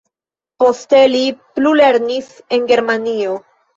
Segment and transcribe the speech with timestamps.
[0.63, 1.21] Poste li
[1.59, 3.37] plulernis en Germanio.